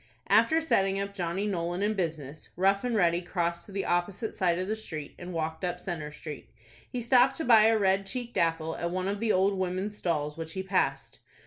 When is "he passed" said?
10.53-11.19